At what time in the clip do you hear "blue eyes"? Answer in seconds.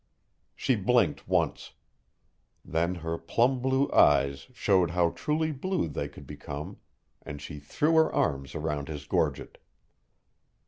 3.61-4.47